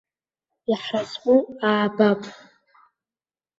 [0.71, 1.37] Иҳразҟу
[1.69, 2.21] аабап.